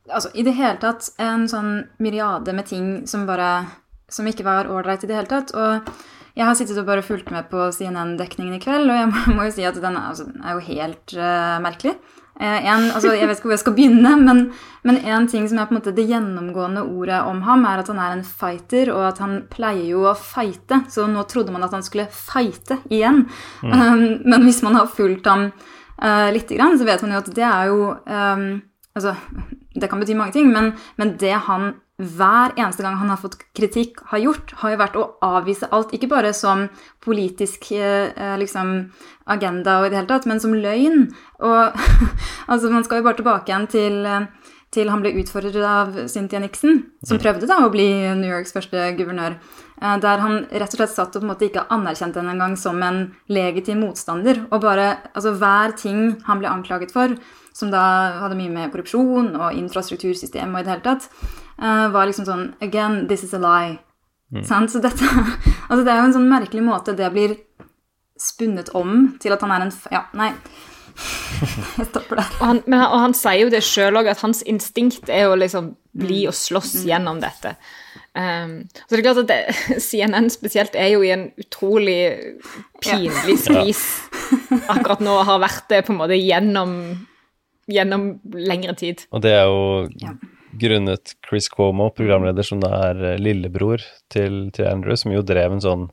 altså, 0.07 0.29
I 0.33 0.45
det 0.47 0.55
hele 0.55 0.79
tatt 0.79 1.09
en 1.21 1.49
sånn 1.51 1.73
myriade 1.99 2.55
med 2.55 2.69
ting 2.69 2.87
som 3.07 3.27
bare 3.27 3.65
som 4.07 4.27
ikke 4.27 4.45
var 4.47 4.69
ålreit 4.71 5.03
i 5.03 5.09
det 5.09 5.17
hele 5.17 5.31
tatt. 5.31 5.51
Og 5.57 5.89
jeg 6.33 6.47
har 6.47 6.57
sittet 6.57 6.79
og 6.81 6.87
bare 6.87 7.05
fulgt 7.05 7.29
med 7.33 7.45
på 7.51 7.67
CNN-dekningen 7.75 8.57
i 8.57 8.63
kveld, 8.63 8.89
og 8.89 8.97
jeg 8.97 9.11
må, 9.11 9.23
må 9.37 9.47
jo 9.47 9.55
si 9.55 9.65
at 9.69 9.77
den 9.77 9.97
er, 9.99 10.09
altså, 10.09 10.27
den 10.29 10.41
er 10.41 10.57
jo 10.57 10.67
helt 10.71 11.17
uh, 11.17 11.57
merkelig. 11.63 11.97
Eh, 12.41 12.65
en, 12.65 12.87
altså, 12.89 13.11
jeg 13.13 13.27
vet 13.29 13.37
ikke 13.37 13.45
hvor 13.45 13.53
jeg 13.53 13.61
skal 13.61 13.75
begynne, 13.77 14.11
men, 14.17 14.39
men 14.81 14.97
en 15.05 15.27
ting 15.29 15.45
som 15.49 15.59
er 15.61 15.67
på 15.69 15.75
en 15.75 15.77
måte 15.77 15.93
det 15.93 16.07
gjennomgående 16.09 16.81
ordet 16.81 17.19
om 17.29 17.43
ham, 17.45 17.67
er 17.69 17.83
at 17.83 17.91
han 17.91 18.01
er 18.01 18.15
en 18.15 18.25
fighter, 18.25 18.89
og 18.95 19.05
at 19.11 19.21
han 19.21 19.35
pleier 19.53 19.85
jo 19.91 20.07
å 20.09 20.15
fighte. 20.17 20.81
Så 20.89 21.05
nå 21.09 21.27
trodde 21.29 21.53
man 21.53 21.65
at 21.67 21.75
han 21.77 21.85
skulle 21.85 22.09
fighte 22.09 22.81
igjen. 22.89 23.27
Mm. 23.61 23.73
Um, 23.83 24.03
men 24.25 24.45
hvis 24.45 24.61
man 24.63 24.77
har 24.77 24.89
fulgt 24.89 25.27
ham 25.27 25.49
uh, 25.51 26.29
lite 26.33 26.55
grann, 26.55 26.77
så 26.79 26.85
vet 26.87 27.01
man 27.03 27.13
jo 27.13 27.21
at 27.21 27.33
det 27.35 27.45
er 27.47 27.71
jo 27.71 27.89
um, 27.93 28.45
Altså, 28.93 29.15
det 29.73 29.87
kan 29.89 29.97
bety 29.97 30.13
mange 30.13 30.35
ting, 30.35 30.51
men, 30.53 30.67
men 31.01 31.15
det 31.17 31.31
han 31.47 31.71
hver 32.01 32.55
eneste 32.57 32.81
gang 32.81 32.95
han 32.97 33.11
har 33.13 33.19
fått 33.21 33.37
kritikk, 33.53 33.99
har 34.09 34.21
gjort, 34.23 34.53
har 34.63 34.73
jo 34.73 34.79
vært 34.81 34.95
å 34.97 35.05
avvise 35.25 35.69
alt. 35.69 35.93
Ikke 35.93 36.09
bare 36.09 36.31
som 36.33 36.65
politisk 37.05 37.69
eh, 37.77 38.33
liksom, 38.41 38.73
agenda 39.29 39.79
og 39.79 39.87
i 39.87 39.91
det 39.93 39.99
hele 40.01 40.09
tatt, 40.09 40.25
men 40.29 40.41
som 40.41 40.55
løgn. 40.57 41.11
Og 41.45 41.83
altså, 42.51 42.71
man 42.73 42.87
skal 42.87 43.01
jo 43.01 43.07
bare 43.09 43.21
tilbake 43.21 43.53
igjen 43.53 43.69
til, 43.69 43.99
til 44.73 44.89
han 44.89 45.05
ble 45.05 45.13
utfordret 45.21 45.59
av 45.69 45.93
Cynthia 46.09 46.41
Nixon, 46.41 46.81
som 47.05 47.19
mm. 47.19 47.23
prøvde 47.27 47.51
da 47.51 47.61
å 47.61 47.69
bli 47.73 47.87
New 48.17 48.31
Yorks 48.31 48.55
første 48.57 48.89
guvernør. 48.97 49.37
Eh, 49.83 49.97
der 49.99 50.21
han 50.23 50.43
rett 50.49 50.73
og 50.73 50.79
slett 50.79 50.95
satt 50.95 51.15
og 51.17 51.21
på 51.21 51.27
en 51.27 51.31
måte 51.33 51.47
ikke 51.49 51.67
anerkjente 51.73 52.21
henne 52.21 52.35
engang 52.35 52.57
som 52.59 52.81
en 52.85 53.05
legitim 53.31 53.83
motstander. 53.83 54.45
Og 54.51 54.63
bare 54.63 54.95
altså 55.13 55.35
hver 55.37 55.77
ting 55.79 56.15
han 56.27 56.41
ble 56.41 56.51
anklaget 56.51 56.93
for, 56.95 57.15
som 57.53 57.71
da 57.73 57.83
hadde 58.23 58.37
mye 58.39 58.51
med 58.51 58.73
korrupsjon 58.73 59.33
og 59.37 59.57
infrastruktursystem 59.57 60.53
og 60.53 60.61
i 60.61 60.65
det 60.65 60.73
hele 60.73 60.85
tatt, 60.85 61.07
uh, 61.61 61.87
var 61.93 62.09
liksom 62.09 62.27
sånn 62.27 62.45
Again, 62.65 63.07
this 63.07 63.23
is 63.23 63.33
a 63.37 63.41
lie. 63.41 63.77
Mm. 64.33 64.67
Så 64.69 64.81
dette 64.81 65.05
Altså, 65.69 65.83
det 65.85 65.93
er 65.93 65.99
jo 65.99 66.07
en 66.09 66.15
sånn 66.15 66.29
merkelig 66.31 66.63
måte 66.65 66.95
det 66.97 67.11
blir 67.13 67.35
spunnet 68.19 68.71
om 68.77 69.13
til 69.21 69.35
at 69.35 69.41
han 69.45 69.53
er 69.53 69.67
en 69.67 69.73
Ja, 69.93 70.05
nei. 70.17 70.33
Jeg 71.77 71.87
stopper 71.89 72.19
der. 72.21 72.33
Og 72.39 72.45
han, 72.45 72.59
men, 72.69 72.83
og 72.85 72.99
han 73.01 73.15
sier 73.17 73.45
jo 73.45 73.53
det 73.53 73.63
sjøl 73.65 73.97
òg, 73.99 74.09
at 74.11 74.21
hans 74.23 74.43
instinkt 74.49 75.09
er 75.11 75.29
å 75.29 75.37
liksom 75.39 75.73
bli 75.93 76.23
mm. 76.23 76.29
og 76.31 76.37
slåss 76.37 76.75
mm. 76.81 76.85
gjennom 76.89 77.21
dette. 77.23 77.55
Um, 78.13 78.59
så 78.77 78.93
det 78.93 78.99
er 78.99 79.05
klart 79.07 79.21
at 79.23 79.31
det, 79.31 79.39
CNN 79.87 80.29
spesielt 80.33 80.77
er 80.77 80.91
jo 80.93 81.01
i 81.05 81.09
en 81.15 81.27
utrolig 81.41 81.97
pinlig 82.83 83.39
skvis 83.41 83.81
ja. 84.51 84.59
akkurat 84.75 85.01
nå, 85.01 85.15
og 85.17 85.25
har 85.31 85.41
vært 85.41 85.65
det 85.73 85.81
på 85.87 85.95
en 85.95 86.01
måte 86.03 86.19
gjennom, 86.19 86.75
gjennom 87.73 88.07
lengre 88.37 88.77
tid. 88.79 89.03
Og 89.11 89.25
det 89.25 89.35
er 89.39 89.45
jo 89.49 89.89
ja 90.03 90.15
grunnet 90.53 91.15
Chris 91.29 91.49
Cuomo, 91.49 91.89
programleder 91.89 92.45
som 92.45 92.61
da 92.61 92.69
er 92.91 93.03
eh, 93.13 93.19
lillebror 93.21 93.81
til, 94.13 94.51
til, 94.53 94.67
Andrew, 94.69 94.97
som 94.99 95.13
jo 95.13 95.23
drev 95.25 95.55
en 95.55 95.63
sånn 95.63 95.87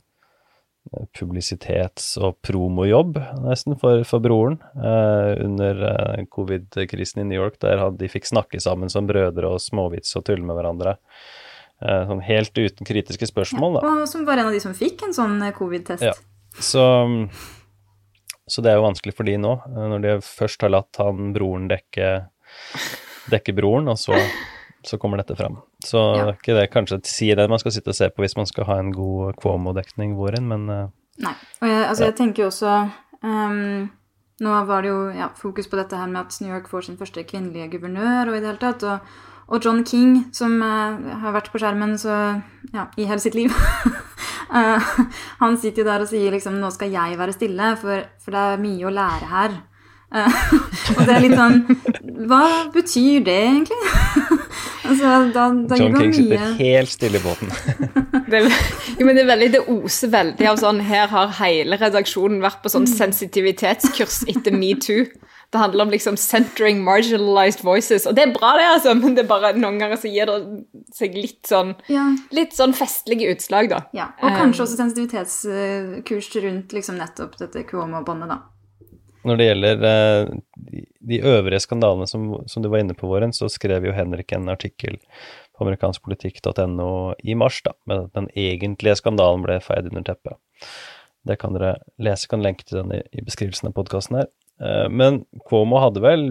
publisitets- 1.17 2.15
og 2.17 2.39
promojobb, 2.41 3.19
nesten, 3.45 3.77
for, 3.79 4.01
for 4.07 4.23
broren 4.23 4.57
eh, 4.75 5.43
under 5.45 5.83
eh, 5.91 6.23
covid-krisen 6.33 7.21
i 7.21 7.27
New 7.29 7.37
York, 7.37 7.59
der 7.61 7.83
de 7.97 8.09
fikk 8.09 8.25
snakke 8.29 8.61
sammen 8.63 8.89
som 8.89 9.09
brødre 9.09 9.53
og 9.53 9.61
småvits 9.61 10.17
og 10.17 10.25
tulle 10.29 10.45
med 10.47 10.57
hverandre. 10.57 10.97
Eh, 11.81 12.03
sånn 12.09 12.25
helt 12.25 12.57
uten 12.57 12.89
kritiske 12.89 13.29
spørsmål, 13.29 13.77
da. 13.77 13.85
Og 14.01 14.09
som 14.09 14.25
var 14.27 14.41
en 14.41 14.49
av 14.49 14.57
de 14.57 14.61
som 14.63 14.73
fikk 14.77 15.05
en 15.07 15.15
sånn 15.17 15.37
eh, 15.45 15.53
covid-test. 15.57 16.05
Ja. 16.09 16.17
Så, 16.57 16.83
så 18.51 18.63
det 18.63 18.73
er 18.73 18.79
jo 18.81 18.87
vanskelig 18.89 19.13
for 19.15 19.27
de 19.27 19.37
nå, 19.39 19.51
eh, 19.71 19.85
når 19.93 20.01
de 20.03 20.15
først 20.27 20.65
har 20.65 20.73
latt 20.73 20.99
han 20.99 21.31
broren 21.35 21.69
dekke, 21.71 22.09
dekke 23.31 23.55
broren, 23.55 23.87
og 23.93 23.99
så, 24.01 24.17
så 24.83 24.99
kommer 24.99 25.21
dette 25.21 25.37
fram. 25.39 25.61
Så 25.85 26.01
Ja. 26.17 26.25
ikke 26.33 26.57
det 26.57 26.67
kanskje 26.73 26.99
sier 27.07 27.39
det 27.39 27.47
man 27.49 27.61
skal 27.63 27.71
sitte 27.71 27.93
og 27.93 27.97
se 27.97 28.09
på 28.11 28.25
hvis 28.25 28.35
man 28.35 28.49
skal 28.49 28.67
ha 28.67 28.77
en 28.81 28.91
god 28.91 29.37
Cuomo-dekning 29.39 30.17
våren, 30.19 30.49
men 30.51 30.67
eh, 30.69 30.89
Nei. 31.21 31.33
Og 31.61 31.67
jeg, 31.67 31.81
altså, 31.85 32.05
jeg 32.07 32.15
tenker 32.17 32.43
jo 32.43 32.47
også 32.49 32.75
um, 33.21 33.89
Nå 34.41 34.53
var 34.65 34.81
det 34.81 34.89
jo 34.89 35.01
ja, 35.13 35.27
fokus 35.37 35.67
på 35.69 35.77
dette 35.77 35.97
her 35.99 36.07
med 36.09 36.23
at 36.23 36.37
New 36.41 36.49
York 36.49 36.69
får 36.71 36.87
sin 36.87 36.97
første 36.97 37.21
kvinnelige 37.27 37.67
guvernør 37.75 38.31
og 38.31 38.37
i 38.37 38.39
det 38.39 38.47
hele 38.47 38.61
tatt. 38.63 38.81
Og, 38.83 39.11
og 39.53 39.59
John 39.61 39.83
King, 39.85 40.15
som 40.33 40.55
uh, 40.63 40.97
har 41.21 41.35
vært 41.35 41.51
på 41.53 41.61
skjermen 41.61 41.93
så, 42.01 42.15
ja, 42.73 42.87
i 42.97 43.05
hele 43.05 43.21
sitt 43.21 43.37
liv 43.37 43.53
eh, 44.53 44.93
Han 45.41 45.57
sitter 45.57 45.83
jo 45.83 45.89
der 45.89 46.05
og 46.05 46.09
sier 46.11 46.31
liksom 46.31 46.59
'Nå 46.61 46.71
skal 46.73 46.91
jeg 46.91 47.17
være 47.19 47.33
stille, 47.33 47.75
for, 47.81 48.03
for 48.23 48.31
det 48.35 48.39
er 48.53 48.63
mye 48.63 48.87
å 48.87 48.93
lære 48.95 49.29
her'. 49.31 49.59
Eh, 50.11 50.39
og 50.97 51.05
det 51.07 51.13
er 51.15 51.21
litt 51.23 51.37
sånn 51.39 51.61
Hva 52.27 52.41
betyr 52.73 53.21
det 53.23 53.35
egentlig? 53.45 53.77
altså, 54.89 55.11
da, 55.31 55.45
da 55.69 55.77
John 55.79 55.95
King 55.95 56.13
sitter 56.17 56.49
helt 56.59 56.91
stille 56.91 57.21
i 57.21 57.23
båten. 57.23 57.47
Det, 58.27 58.41
er- 58.41 58.51
jo, 58.99 59.05
men 59.07 59.15
det 59.15 59.23
er 59.23 59.29
veldig, 59.31 59.49
det 59.55 59.61
oser 59.71 60.11
veldig 60.11 60.49
av 60.51 60.59
sånn 60.59 60.81
Her 60.83 61.07
har 61.13 61.31
hele 61.39 61.79
redaksjonen 61.79 62.41
vært 62.43 62.59
på 62.63 62.71
sånn 62.73 62.87
sensitivitetskurs 62.91 64.25
etter 64.27 64.51
metoo. 64.55 65.05
Det 65.51 65.59
handler 65.59 65.83
om 65.83 65.89
liksom 65.91 66.15
centering 66.17 66.79
marginalized 66.83 67.63
voices. 67.67 68.05
Og 68.07 68.15
det 68.15 68.23
er 68.23 68.31
bra, 68.31 68.53
det, 68.55 68.67
altså, 68.71 68.93
men 68.95 69.17
det 69.17 69.25
er 69.25 69.31
bare 69.31 69.51
noen 69.57 69.81
ganger 69.81 69.99
så 69.99 70.07
gir 70.07 70.29
det 70.29 70.37
seg 70.95 71.17
litt 71.17 71.49
sånn 71.49 71.73
ja. 71.91 72.05
Litt 72.31 72.55
sånn 72.55 72.71
festlige 72.77 73.33
utslag, 73.33 73.67
da. 73.73 73.81
Ja, 73.95 74.13
og 74.23 74.31
kanskje 74.39 74.63
også 74.63 74.79
sensitivitetskurs 74.79 76.31
rundt 76.45 76.75
liksom 76.77 77.01
nettopp 77.01 77.35
dette 77.41 77.65
Cuomo-båndet, 77.67 78.31
da. 78.31 78.39
Når 79.27 79.37
det 79.37 79.47
gjelder 79.49 79.83
uh, 79.85 80.31
de, 80.71 80.85
de 81.11 81.19
øvrige 81.29 81.61
skandalene 81.61 82.07
som, 82.09 82.31
som 82.49 82.63
du 82.63 82.71
var 82.71 82.81
inne 82.81 82.95
på, 82.97 83.09
Våren, 83.11 83.35
så 83.35 83.49
skrev 83.51 83.85
jo 83.85 83.93
Henrik 83.93 84.31
en 84.33 84.49
artikkel 84.49 84.97
på 85.51 85.65
amerikanskpolitikk.no 85.67 86.91
i 87.21 87.35
mars, 87.37 87.59
da, 87.67 87.75
med 87.91 88.07
at 88.07 88.15
den 88.17 88.31
egentlige 88.39 88.97
skandalen 88.97 89.43
ble 89.45 89.59
feid 89.61 89.91
under 89.91 90.07
teppet. 90.07 90.39
Det 91.27 91.37
kan 91.43 91.53
dere 91.53 91.75
lese, 92.01 92.31
kan 92.31 92.41
lenke 92.41 92.65
til 92.65 92.81
den 92.81 92.95
i, 92.97 93.03
i 93.13 93.25
beskrivelsen 93.27 93.69
av 93.69 93.75
podkasten 93.77 94.23
her. 94.23 94.31
Eh, 94.61 94.87
men 94.89 95.23
Cuomo 95.49 95.81
hadde 95.81 96.03
vel 96.03 96.25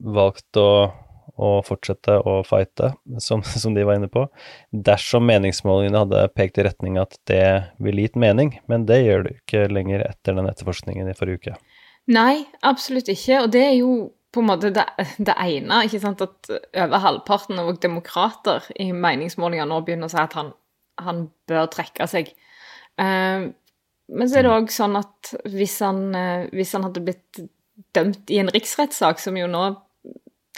valgt 0.00 0.58
å, 0.58 0.88
å 1.36 1.50
fortsette 1.66 2.16
å 2.24 2.40
fighte, 2.46 2.94
som, 3.22 3.44
som 3.62 3.76
de 3.76 3.84
var 3.86 4.00
inne 4.00 4.10
på, 4.12 4.26
dersom 4.72 5.26
meningsmålingene 5.28 6.04
hadde 6.04 6.26
pekt 6.36 6.60
i 6.60 6.66
retning 6.68 6.98
at 7.02 7.18
det 7.30 7.46
ville 7.82 8.06
gitt 8.06 8.18
mening, 8.20 8.56
men 8.70 8.88
det 8.90 9.04
gjør 9.04 9.28
det 9.28 9.38
ikke 9.38 9.68
lenger 9.72 10.06
etter 10.08 10.36
den 10.38 10.50
etterforskningen 10.50 11.10
i 11.10 11.16
forrige 11.18 11.42
uke. 11.42 11.56
Nei, 12.12 12.44
absolutt 12.66 13.08
ikke. 13.08 13.46
Og 13.46 13.52
det 13.54 13.62
er 13.64 13.78
jo 13.78 13.92
på 14.34 14.42
en 14.42 14.48
måte 14.50 14.68
det, 14.74 14.84
det 15.22 15.34
ene. 15.40 15.84
ikke 15.86 16.02
sant, 16.02 16.20
At 16.20 16.50
over 16.50 17.00
halvparten 17.00 17.60
av 17.62 17.70
demokrater 17.80 18.66
i 18.82 18.90
meningsmålinger 18.92 19.68
nå 19.70 19.78
begynner 19.86 20.10
å 20.10 20.12
si 20.12 20.18
at 20.20 20.34
han, 20.36 20.50
han 21.00 21.28
bør 21.48 21.70
trekke 21.72 22.08
seg. 22.10 22.32
Uh, 23.00 23.54
men 24.12 24.28
så 24.28 24.40
er 24.40 24.44
det 24.44 24.52
òg 24.52 24.72
sånn 24.74 24.98
at 24.98 25.30
hvis 25.48 25.78
han, 25.80 26.00
eh, 26.12 26.42
hvis 26.52 26.74
han 26.76 26.84
hadde 26.84 27.02
blitt 27.06 27.38
dømt 27.96 28.30
i 28.30 28.40
en 28.42 28.52
riksrettssak, 28.54 29.22
som 29.22 29.36
jo 29.40 29.50
nå 29.50 29.64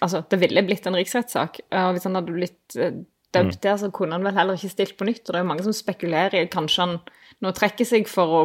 Altså, 0.05 0.21
det 0.29 0.37
ville 0.43 0.61
blitt 0.61 0.85
en 0.85 0.93
riksrettssak. 0.93 1.55
Og 1.73 1.95
hvis 1.97 2.05
han 2.05 2.19
hadde 2.19 2.35
blitt 2.35 2.75
eh, 2.77 2.99
dømt 3.33 3.57
der, 3.65 3.79
så 3.81 3.89
kunne 3.89 4.13
han 4.13 4.27
vel 4.27 4.37
heller 4.37 4.59
ikke 4.59 4.69
stilt 4.69 4.93
på 4.99 5.07
nytt. 5.09 5.23
Og 5.25 5.31
det 5.33 5.39
er 5.39 5.45
jo 5.47 5.49
mange 5.49 5.65
som 5.65 5.73
spekulerer 5.73 6.37
i 6.37 6.43
at 6.45 6.53
kanskje 6.53 6.83
han 6.83 6.93
nå 7.41 7.53
trekker 7.57 7.89
seg 7.89 8.11
for 8.11 8.35
å 8.37 8.43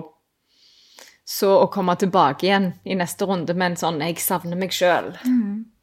så 1.28 1.52
å 1.62 1.68
komme 1.72 1.96
tilbake 2.00 2.48
igjen 2.48 2.72
i 2.84 2.96
neste 2.98 3.28
runde 3.30 3.54
med 3.54 3.72
en 3.72 3.78
sånn 3.80 4.02
'jeg 4.02 4.20
savner 4.20 4.58
meg 4.58 4.72
sjøl', 4.76 5.14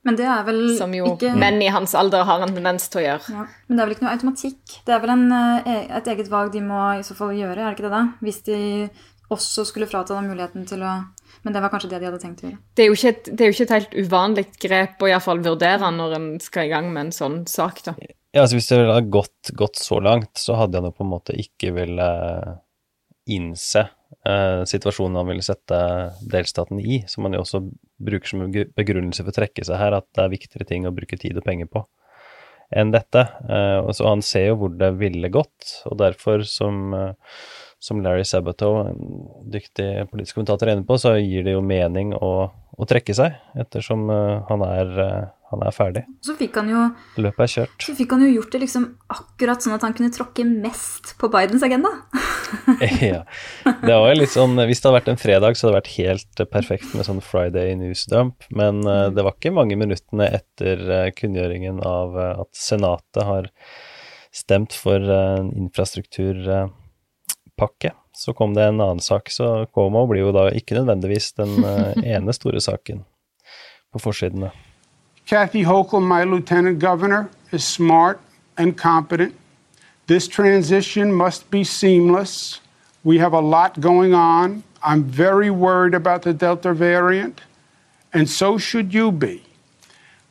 Men 0.04 0.16
det 0.16 0.24
er 0.24 0.42
vel 0.44 0.76
som 0.78 0.92
jo 0.94 1.04
ikke 1.14 1.34
menn 1.36 1.60
i 1.62 1.68
hans 1.68 1.94
alder 1.94 2.24
har 2.24 2.40
en 2.40 2.54
tendens 2.54 2.88
til 2.88 3.00
å 3.00 3.04
gjøre. 3.04 3.28
ja, 3.28 3.46
Men 3.68 3.76
det 3.76 3.82
er 3.82 3.86
vel 3.86 3.94
ikke 3.94 4.04
noe 4.06 4.16
automatikk. 4.16 4.84
Det 4.86 4.94
er 4.94 5.00
vel 5.00 5.10
en, 5.10 5.32
eh, 5.32 5.96
et 5.96 6.06
eget 6.06 6.28
valg 6.28 6.52
de 6.52 6.60
må 6.60 6.98
i 6.98 7.02
så 7.02 7.14
fall 7.14 7.30
gjøre, 7.30 7.58
er 7.58 7.74
det 7.74 7.76
ikke 7.76 7.90
det 7.90 7.96
da? 7.96 8.04
Hvis 8.22 8.42
de 8.44 8.90
også 9.30 9.66
skulle 9.66 9.88
frata 9.88 10.14
dem 10.14 10.30
muligheten 10.30 10.66
til 10.66 10.80
å 10.80 11.04
Men 11.44 11.54
det 11.54 11.62
var 11.62 11.72
kanskje 11.72 11.90
det 11.92 12.00
de 12.02 12.08
hadde 12.08 12.20
tenkt 12.22 12.44
å 12.44 12.48
gjøre. 12.48 12.60
Det 12.74 12.84
er 12.84 12.88
jo 12.88 12.96
ikke 12.98 13.12
et, 13.14 13.28
det 13.30 13.44
er 13.44 13.50
jo 13.50 13.56
ikke 13.56 13.66
et 13.66 13.74
helt 13.76 13.98
uvanlig 13.98 14.46
grep 14.64 15.02
å 15.02 15.10
iallfall 15.10 15.42
vurdere 15.44 15.90
når 15.94 16.16
en 16.18 16.30
skal 16.42 16.68
i 16.68 16.72
gang 16.72 16.88
med 16.92 17.06
en 17.06 17.12
sånn 17.14 17.42
sak, 17.50 17.82
da. 17.86 17.94
Ja, 18.34 18.42
altså 18.44 18.58
Hvis 18.58 18.70
det 18.70 18.80
ville 18.82 18.96
gått, 19.08 19.52
gått 19.56 19.80
så 19.80 20.00
langt, 20.04 20.34
så 20.36 20.58
hadde 20.58 20.80
han 20.80 20.90
jo 20.90 20.96
på 20.96 21.06
en 21.06 21.14
måte 21.14 21.36
ikke 21.38 21.72
ville 21.76 22.08
innse 23.28 23.84
eh, 24.26 24.64
situasjonen 24.68 25.18
han 25.20 25.28
ville 25.28 25.44
sette 25.44 25.78
delstaten 26.32 26.80
i, 26.80 27.02
som 27.08 27.26
han 27.26 27.36
jo 27.36 27.44
også 27.44 27.62
bruker 27.98 28.30
som 28.30 28.44
begrunnelse 28.48 29.24
for 29.24 29.32
å 29.32 29.38
trekke 29.40 29.64
seg 29.66 29.80
her, 29.80 29.96
at 29.98 30.08
det 30.16 30.24
er 30.24 30.34
viktigere 30.34 30.68
ting 30.68 30.88
å 30.88 30.94
bruke 30.96 31.18
tid 31.20 31.40
og 31.40 31.46
penger 31.46 31.70
på 31.72 31.84
enn 32.68 32.92
dette. 32.92 33.22
Eh, 33.48 33.78
og 33.80 33.94
så 33.96 34.10
Han 34.10 34.22
ser 34.24 34.50
jo 34.50 34.58
hvor 34.62 34.74
det 34.76 34.92
ville 35.00 35.30
gått, 35.32 35.82
og 35.88 35.98
derfor, 36.02 36.44
som, 36.44 36.92
eh, 36.94 37.12
som 37.78 38.00
Larry 38.02 38.24
Sabato, 38.26 38.72
en 38.90 39.26
dyktig 39.50 40.08
politisk 40.10 40.38
kommentator, 40.38 40.68
er 40.68 40.78
inne 40.78 40.86
på, 40.86 40.98
så 40.98 41.14
gir 41.20 41.44
det 41.46 41.54
jo 41.54 41.62
mening 41.62 42.10
å, 42.16 42.30
å 42.50 42.86
trekke 42.90 43.14
seg, 43.14 43.36
ettersom 43.58 44.08
eh, 44.10 44.38
han, 44.48 44.64
er, 44.66 44.90
eh, 45.04 45.28
han 45.52 45.62
er 45.62 45.76
ferdig. 45.76 46.02
Så 46.26 46.34
fikk 46.40 46.58
han 46.58 46.72
jo 46.72 46.80
Løpet 47.22 47.44
er 47.44 47.52
kjørt. 47.52 47.76
så 47.86 47.94
fikk 48.00 48.14
han 48.16 48.24
jo 48.26 48.32
gjort 48.32 48.56
det 48.56 48.62
liksom 48.64 48.88
akkurat 49.14 49.62
sånn 49.62 49.76
at 49.76 49.86
han 49.86 49.94
kunne 49.98 50.14
tråkke 50.14 50.46
mest 50.48 51.14
på 51.20 51.30
Bidens 51.30 51.62
agenda. 51.66 51.92
ja. 53.12 53.22
Det 53.62 53.92
var 53.92 54.08
jo 54.08 54.16
litt 54.16 54.32
sånn 54.32 54.56
Hvis 54.56 54.80
det 54.80 54.88
hadde 54.88 54.94
vært 54.96 55.10
en 55.12 55.20
fredag, 55.20 55.58
så 55.58 55.66
hadde 55.66 55.74
det 55.74 55.80
vært 55.82 55.96
helt 55.98 56.42
perfekt 56.50 56.96
med 56.96 57.06
sånn 57.06 57.22
Friday 57.22 57.76
news 57.78 58.02
dump, 58.10 58.48
men 58.50 58.82
eh, 58.82 59.06
det 59.14 59.22
var 59.22 59.38
ikke 59.38 59.54
mange 59.54 59.78
minuttene 59.78 60.26
etter 60.40 61.14
kunngjøringen 61.14 61.78
av 61.86 62.18
at 62.26 62.50
Senatet 62.58 63.22
har 63.28 63.52
stemt 64.34 64.74
for 64.76 64.98
eh, 64.98 65.46
en 67.58 67.96
så 68.18 68.32
kom 68.32 68.54
det 68.54 68.64
en 68.64 68.80
annen 68.80 69.00
sak. 69.00 69.30
Så 69.30 69.66
Cuomo 69.74 70.06
blir 70.06 70.24
jo 70.26 70.32
da 70.34 70.48
ikke 70.50 70.74
nødvendigvis 70.74 71.32
den 71.38 71.64
eh, 71.64 71.98
ene 72.16 72.32
store 72.34 72.60
saken 72.60 73.04
på 73.92 74.02
forsidene. 74.02 74.50
Kathy 75.28 75.62
Hochul, 75.64 76.02
my 76.02 76.24
lieutenant 76.24 76.80
governor, 76.80 77.28
is 77.52 77.64
smart 77.64 78.18
and 78.56 78.76
competent. 78.76 79.34
This 80.06 80.26
transition 80.28 81.12
must 81.12 81.50
be 81.50 81.64
seamless. 81.64 82.60
We 83.04 83.18
have 83.18 83.34
a 83.34 83.40
lot 83.40 83.80
going 83.80 84.14
on. 84.14 84.62
I'm 84.82 85.04
very 85.04 85.50
worried 85.50 85.94
about 85.94 86.22
the 86.22 86.32
Delta 86.32 86.72
variant, 86.72 87.40
and 88.12 88.28
so 88.28 88.58
should 88.58 88.94
you 88.94 89.12
be. 89.12 89.42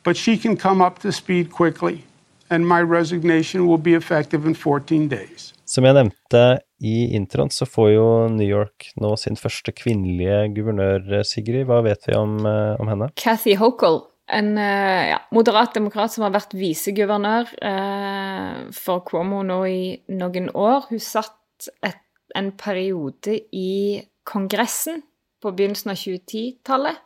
But 0.02 0.16
she 0.16 0.36
can 0.36 0.56
come 0.56 0.82
up 0.82 0.98
to 0.98 1.12
speed 1.12 1.50
quickly, 1.50 2.04
and 2.50 2.66
my 2.66 2.82
resignation 2.82 3.66
will 3.66 3.78
be 3.78 3.94
effective 3.94 4.46
in 4.46 4.54
14 4.54 5.08
days. 5.08 5.52
Som 5.64 5.84
jeg 5.84 5.94
nevnte 5.94 6.58
i 6.78 7.14
introen, 7.16 7.50
så 7.50 7.66
får 7.66 7.88
jo 7.90 8.06
New 8.30 8.46
York 8.46 8.92
nå 9.02 9.14
sin 9.18 9.38
første 9.38 9.74
kvinnelige 9.74 10.44
guvernør, 10.54 11.08
eh, 11.18 11.26
Sigrid. 11.26 11.66
Hva 11.66 11.82
vet 11.82 12.06
vi 12.06 12.14
om, 12.14 12.38
eh, 12.46 12.76
om 12.78 12.88
henne? 12.88 13.10
Cathy 13.16 13.56
Hochul, 13.58 14.02
en 14.28 14.58
eh, 14.58 15.08
ja, 15.10 15.18
moderat 15.34 15.74
demokrat 15.74 16.12
som 16.12 16.26
har 16.26 16.34
vært 16.34 16.54
viseguvernør 16.58 17.52
eh, 17.64 18.60
for 18.76 19.02
Cuomo 19.08 19.42
nå 19.46 19.62
i 19.66 19.82
noen 20.12 20.50
år. 20.54 20.88
Hun 20.92 21.02
satt 21.02 21.70
et, 21.82 22.02
en 22.36 22.52
periode 22.52 23.38
i 23.56 24.02
Kongressen 24.28 25.02
på 25.42 25.54
begynnelsen 25.56 25.94
av 25.94 26.00
2010-tallet. 26.02 27.04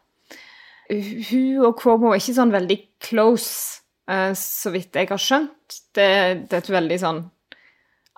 Hun 0.93 1.63
og 1.65 1.77
Cuomo 1.79 2.11
er 2.11 2.21
ikke 2.21 2.37
sånn 2.37 2.53
veldig 2.53 2.79
close, 3.07 3.83
eh, 4.11 4.33
så 4.37 4.73
vidt 4.75 4.99
jeg 4.99 5.09
har 5.13 5.23
skjønt. 5.23 5.79
Det, 5.95 6.11
det 6.49 6.59
er 6.59 6.65
et 6.65 6.75
veldig 6.75 6.99
sånn 7.01 7.23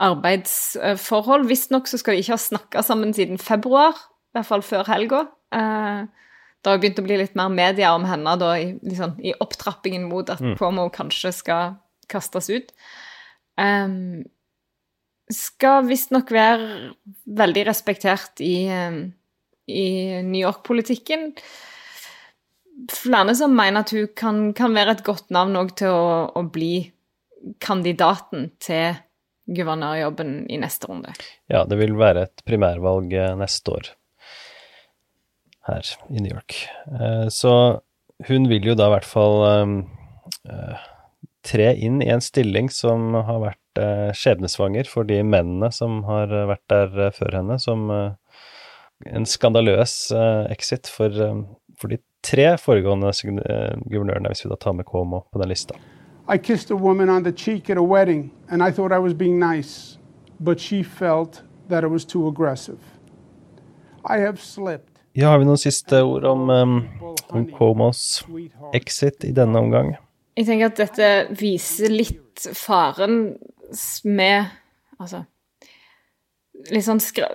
arbeidsforhold. 0.03 1.47
Visstnok 1.49 1.89
så 1.89 2.01
skal 2.01 2.17
de 2.17 2.25
ikke 2.25 2.35
ha 2.35 2.41
snakka 2.41 2.83
sammen 2.87 3.15
siden 3.15 3.39
februar, 3.43 3.95
i 3.95 4.39
hvert 4.39 4.49
fall 4.49 4.65
før 4.67 4.89
helga. 4.91 5.25
Eh, 5.55 6.05
det 6.65 6.73
har 6.73 6.81
begynt 6.81 7.01
å 7.03 7.05
bli 7.05 7.19
litt 7.21 7.35
mer 7.39 7.53
media 7.53 7.93
om 7.95 8.07
henne 8.09 8.37
da, 8.41 8.55
i, 8.57 8.73
liksom, 8.83 9.19
i 9.21 9.35
opptrappingen 9.45 10.07
mot 10.09 10.31
at 10.33 10.41
Mm. 10.41 10.57
Cuomo 10.59 10.89
kanskje 10.91 11.33
skal 11.33 11.77
kastes 12.09 12.51
ut. 12.51 12.73
Um, 13.61 14.25
skal 15.31 15.85
visstnok 15.87 16.33
være 16.35 16.95
veldig 17.25 17.67
respektert 17.69 18.41
i, 18.45 18.69
i 19.69 19.87
New 20.25 20.41
York-politikken. 20.41 21.33
Flere 22.91 23.37
som 23.39 23.55
mener 23.57 23.85
at 23.85 23.93
hun 23.95 24.09
kan, 24.17 24.53
kan 24.57 24.75
være 24.75 24.99
et 24.99 25.05
godt 25.07 25.31
navn 25.31 25.57
òg 25.57 25.77
til 25.79 25.93
å, 25.95 26.33
å 26.35 26.43
bli 26.53 26.91
kandidaten 27.61 28.51
til 28.61 28.97
guvernørjobben 29.47 30.47
i 30.51 30.59
neste 30.61 30.89
runde. 30.89 31.13
Ja, 31.53 31.65
det 31.69 31.79
vil 31.81 31.97
være 31.99 32.29
et 32.29 32.45
primærvalg 32.49 33.13
eh, 33.13 33.35
neste 33.39 33.77
år 33.77 33.91
her 35.69 35.91
i 36.11 36.21
New 36.21 36.33
York. 36.33 36.57
Eh, 36.93 37.27
så 37.33 37.81
hun 38.29 38.49
vil 38.51 38.71
jo 38.71 38.77
da 38.79 38.89
i 38.89 38.95
hvert 38.95 39.09
fall 39.09 39.39
eh, 39.49 40.87
tre 41.45 41.71
inn 41.77 42.01
i 42.05 42.11
en 42.13 42.25
stilling 42.25 42.71
som 42.73 43.13
har 43.15 43.43
vært 43.43 43.61
skjebnesvanger 44.15 44.87
for 44.87 45.03
de 45.09 45.19
mennene 45.27 45.67
som 45.75 46.05
har 46.07 46.31
vært 46.47 46.63
der 46.71 47.11
før 47.17 47.41
henne, 47.41 47.57
som 47.59 47.91
en 47.91 49.27
skandaløs 49.27 49.97
exit 50.55 50.87
for, 50.87 51.11
de 51.11 51.99
tre 52.23 52.47
foregående 52.63 53.11
guvernørene, 53.27 54.31
hvis 54.31 54.47
vi 54.47 54.53
da 54.55 54.61
tar 54.63 54.79
med 54.79 54.87
Cuomo 54.87 55.25
på 55.27 55.43
den 55.43 55.51
lista. 55.51 55.75
I 56.27 56.39
kissed 56.39 56.71
a 56.71 56.77
woman 56.77 57.11
on 57.11 57.23
the 57.23 57.33
cheek 57.33 57.71
at 57.71 57.77
a 57.77 57.83
wedding, 57.83 58.31
and 58.51 58.63
I 58.63 58.71
thought 58.71 58.93
I 58.93 58.99
was 58.99 59.13
being 59.13 59.39
nice, 59.39 59.99
but 60.41 60.59
she 60.59 60.83
felt 60.83 61.43
that 61.69 61.85
it 61.85 61.91
was 61.91 62.05
too 62.05 62.29
aggressive. 62.29 62.79
I 64.07 64.19
have 64.19 64.41
slipped. 64.41 65.01
Ja, 65.13 65.29
har 65.29 65.39
vi 65.39 65.45
noen 65.45 65.61
siste 65.61 66.01
ord 66.03 66.25
om, 66.25 66.49
um, 66.51 66.73
om 67.31 67.45
Cuomos 67.53 68.25
exit 68.75 69.25
i 69.25 69.31
denne 69.37 69.61
omgang? 69.61 69.93
Jeg 70.35 70.49
tenker 70.49 70.73
at 70.73 70.81
dette 70.81 71.11
viser 71.39 71.93
litt 71.93 72.49
faren 72.59 73.37
med 74.05 74.51
Altså 74.99 75.25
Litt 76.71 76.87
sånn 76.87 77.01
skra 77.03 77.29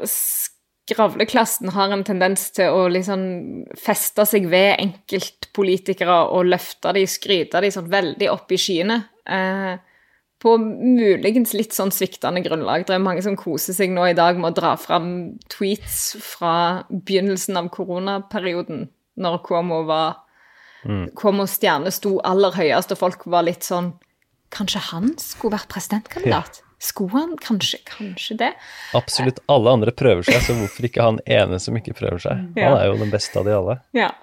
skravleklassen 0.90 1.72
har 1.76 1.94
en 1.94 2.06
tendens 2.08 2.50
til 2.56 2.74
å 2.74 2.88
liksom 2.92 3.22
feste 3.80 4.26
seg 4.28 4.50
ved 4.52 4.80
enkeltpolitikere 4.82 6.18
og 6.34 6.50
løfte 6.50 6.94
de, 6.98 7.06
skryte 7.10 7.62
de 7.64 7.72
sånn 7.74 7.92
veldig 7.92 8.30
opp 8.34 8.52
i 8.54 8.60
skyene. 8.60 9.00
Eh, 9.30 9.78
på 10.40 10.54
muligens 10.60 11.52
litt 11.56 11.76
sånn 11.76 11.92
sviktende 11.92 12.42
grunnlag. 12.46 12.86
Det 12.88 12.96
er 12.96 13.04
mange 13.04 13.24
som 13.26 13.36
koser 13.40 13.76
seg 13.76 13.92
nå 13.92 14.06
i 14.08 14.16
dag 14.16 14.40
med 14.40 14.54
å 14.54 14.60
dra 14.62 14.76
fram 14.80 15.10
tweets 15.52 16.16
fra 16.24 16.86
begynnelsen 16.88 17.60
av 17.60 17.68
koronaperioden, 17.76 18.88
når 19.20 19.42
Cuomo 19.44 19.82
var 19.90 20.22
mm. 20.88 21.10
Cuomos 21.20 21.58
stjerne 21.60 21.92
sto 21.92 22.18
aller 22.24 22.56
høyest, 22.56 22.96
og 22.96 23.02
folk 23.02 23.28
var 23.28 23.48
litt 23.50 23.68
sånn 23.68 23.98
Kanskje 24.50 24.80
han 24.82 25.12
skulle 25.22 25.60
vært 25.60 25.70
presidentkandidat? 25.70 26.56
Ja. 26.64 26.69
Han 27.12 27.34
kanskje, 27.42 27.80
kanskje 27.84 28.38
det? 28.40 28.50
Absolutt 28.96 29.42
alle 29.52 29.72
andre 29.76 29.92
prøver 29.92 30.24
seg, 30.24 30.40
så 30.46 30.56
hvorfor 30.56 30.88
ikke 30.88 31.04
han 31.04 31.18
ene 31.28 31.60
som 31.60 31.76
ikke 31.76 31.96
prøver 31.98 32.22
seg? 32.24 32.46
Ja. 32.56 32.70
Han 32.70 32.78
er 32.80 32.86
jo 32.88 33.00
den 33.02 33.12
beste 33.12 33.42
av 33.42 33.50
de 33.50 33.56
alle. 33.56 33.76
Ja, 33.98 34.14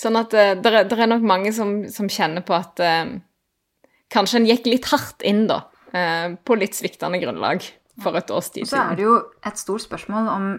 sånn 0.00 0.18
at 0.20 0.36
uh, 0.36 0.52
det 0.60 0.74
er, 0.84 1.06
nok 1.08 1.24
mange 1.24 1.54
som, 1.56 1.78
som 1.92 2.10
kjenner 2.12 2.44
på 2.44 2.56
at 2.58 2.82
uh, 2.84 3.16
kanskje 4.12 4.42
han 4.42 4.50
gikk 4.50 4.68
litt 4.68 4.90
hardt 4.92 5.24
inn, 5.24 5.46
da, 5.48 5.62
uh, 5.96 6.36
på 6.44 6.58
litt 6.60 6.76
sviktende 6.76 7.22
grunnlag 7.24 7.64
for 8.04 8.20
et 8.20 8.34
års 8.34 8.52
tid 8.52 8.68
siden. 8.68 8.68
Og 8.68 8.74
så 8.74 8.84
er 8.84 9.00
det 9.00 9.08
jo 9.08 9.16
et 9.48 9.64
stort 9.64 9.86
spørsmål 9.86 10.30
om 10.34 10.50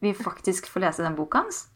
vi 0.00 0.14
faktisk 0.16 0.70
får 0.72 0.86
lese 0.86 1.04
den 1.04 1.18
boka 1.18 1.44
hans. 1.44 1.66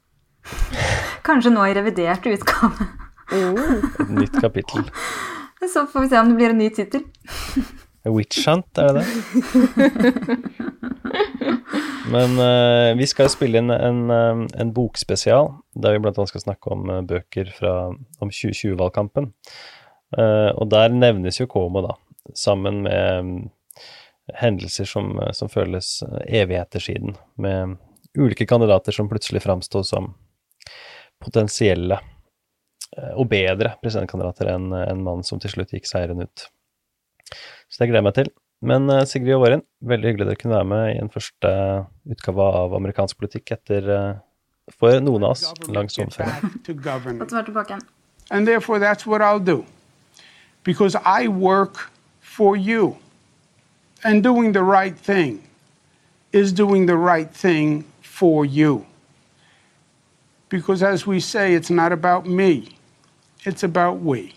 Kanskje 1.27 1.53
nå 1.53 1.69
i 1.69 1.77
revidert 1.77 2.27
utgave. 2.33 2.89
Oh. 3.33 3.61
Et 4.01 4.09
nytt 4.09 4.41
kapittel. 4.41 4.89
Så 5.73 5.87
får 5.87 6.01
vi 6.01 6.09
se 6.09 6.19
om 6.19 6.29
det 6.29 6.35
blir 6.35 6.51
en 6.51 6.59
ny 6.59 6.71
tittel. 6.75 7.05
Witch 8.11 8.49
Hunt, 8.49 8.79
er 8.79 8.97
det 8.97 9.03
det? 9.03 9.13
Men 12.13 12.31
uh, 12.37 12.99
vi 12.99 13.07
skal 13.09 13.31
spille 13.33 13.59
inn 13.63 13.71
en, 13.73 14.11
um, 14.11 14.43
en 14.59 14.73
bokspesial, 14.75 15.53
der 15.79 15.95
vi 15.95 16.03
bl.a. 16.03 16.27
skal 16.29 16.45
snakke 16.45 16.73
om 16.75 16.91
uh, 16.91 17.01
bøker 17.07 17.47
fra, 17.55 17.75
om 17.93 18.33
2020-valgkampen. 18.33 19.31
Uh, 20.13 20.51
og 20.59 20.71
der 20.73 20.89
nevnes 20.93 21.41
jo 21.41 21.47
Komo, 21.51 21.81
da, 21.87 21.93
sammen 22.37 22.83
med 22.89 23.23
um, 23.23 23.51
hendelser 24.39 24.87
som, 24.89 25.07
som, 25.35 25.49
føles 25.51 26.03
evigheter 26.27 26.81
siden, 26.83 27.17
med 27.41 27.77
ulike 28.19 28.47
kandidater 28.47 28.93
som 28.95 29.09
plutselig 29.11 29.43
framsto 29.45 29.83
som 29.87 30.15
potensielle 31.23 31.99
og 33.17 33.29
bedre 33.31 33.71
presidentkandidater 33.81 34.47
enn 34.53 34.73
en 34.77 35.01
mannen 35.01 35.25
som 35.27 35.41
til 35.41 35.51
slutt 35.55 35.73
gikk 35.73 35.87
seirende 35.89 36.27
ut. 36.29 36.39
Så 37.73 37.81
det 37.81 37.89
gleder 37.89 38.03
jeg 38.03 38.09
meg 38.11 38.17
til. 38.19 38.33
Men 38.63 38.91
uh, 38.93 39.01
Sigrid 39.09 39.35
og 39.35 39.47
Våren, 39.47 39.65
veldig 39.81 40.11
hyggelig 40.11 40.29
dere 40.29 40.39
kunne 40.39 40.59
være 40.59 40.69
med 40.71 40.85
i 40.93 40.99
en 41.01 41.11
første 41.11 41.53
utgave 42.13 42.51
av 42.61 42.77
amerikansk 42.79 43.19
politikk 43.19 43.55
etter 43.57 43.89
uh, 43.89 44.21
for 44.79 45.01
noen 45.03 45.25
av 45.25 45.35
oss 45.35 45.49
lang 45.73 45.89
sommerferie. 45.91 46.53
Godt 46.69 47.33
å 47.33 47.39
være 47.41 47.47
tilbake 47.49 47.75
igjen. 47.75 47.87
And 48.31 48.47
therefore 48.47 48.79
that's 48.79 49.07
what 49.07 49.21
I'll 49.21 49.43
do. 49.43 49.65
Because 50.65 50.95
I 51.05 51.29
work 51.29 51.91
for 52.21 52.57
you. 52.57 52.97
And 54.05 54.23
doing 54.23 54.53
the 54.53 54.63
right 54.63 54.97
thing 54.97 55.43
is 56.33 56.53
doing 56.53 56.87
the 56.87 56.97
right 56.97 57.31
thing 57.31 57.85
for 58.01 58.45
you. 58.45 58.87
Because 60.49 60.83
as 60.83 61.07
we 61.07 61.21
say, 61.21 61.55
it's 61.55 61.71
not 61.71 61.93
about 61.93 62.27
me, 62.27 62.77
it's 63.45 63.63
about 63.63 64.01
we. 64.01 64.35